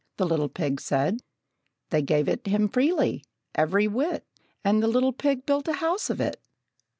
[0.17, 1.19] The little pig said.
[1.91, 4.25] They gave it him freely, every whit,
[4.63, 6.41] And the little pig built a house of it.